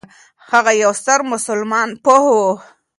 [0.51, 2.29] هغه یو ستر مسلمان پوه و.